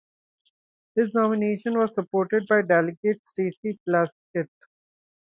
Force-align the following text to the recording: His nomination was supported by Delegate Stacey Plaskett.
His 0.95 1.13
nomination 1.13 1.77
was 1.77 1.93
supported 1.93 2.47
by 2.47 2.63
Delegate 2.63 3.21
Stacey 3.27 3.79
Plaskett. 3.85 4.49